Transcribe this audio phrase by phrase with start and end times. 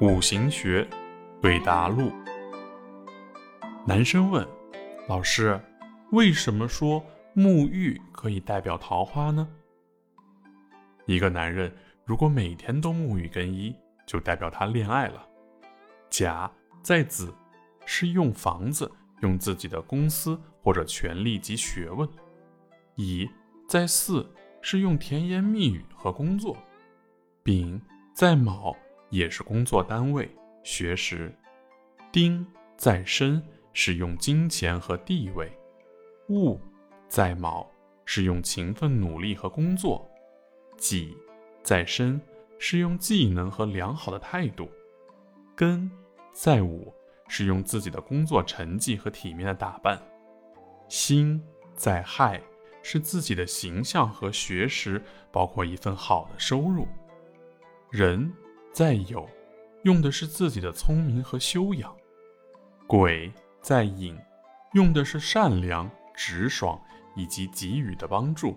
[0.00, 0.88] 五行学
[1.42, 2.10] 对答录。
[3.86, 4.48] 男生问
[5.06, 5.60] ：“老师，
[6.12, 7.04] 为什么说
[7.36, 9.46] 沐浴可以代表桃花呢？”
[11.04, 11.70] 一个男人
[12.06, 13.76] 如果每天都沐浴更衣，
[14.06, 15.22] 就代表他恋爱了。
[16.08, 16.50] 甲
[16.82, 17.30] 在子
[17.84, 18.90] 是用房子，
[19.20, 22.08] 用自己的公司或者权力及学问；
[22.94, 23.28] 乙
[23.68, 24.26] 在巳
[24.62, 26.56] 是用甜言蜜语和工作；
[27.42, 27.78] 丙
[28.14, 28.74] 在卯。
[29.10, 30.28] 也是工作单位、
[30.62, 31.32] 学识。
[32.10, 32.44] 丁
[32.76, 33.40] 在申
[33.72, 35.52] 是用金钱和地位，
[36.28, 36.60] 戊
[37.08, 37.70] 在卯
[38.04, 40.08] 是用勤奋努力和工作，
[40.76, 41.16] 己
[41.62, 42.20] 在申
[42.58, 44.68] 是用技能和良好的态度，
[45.56, 45.88] 庚
[46.32, 46.92] 在午
[47.28, 50.00] 是用自己的工作成绩和体面的打扮，
[50.88, 51.40] 辛
[51.74, 52.40] 在亥
[52.82, 55.00] 是自己的形象和学识，
[55.30, 56.88] 包括一份好的收入，
[57.90, 58.32] 壬。
[58.72, 59.28] 再有，
[59.82, 61.90] 用的是自己的聪明和修养；
[62.86, 64.16] 鬼在隐，
[64.72, 66.80] 用的是善良、直爽
[67.16, 68.56] 以及给予的帮助。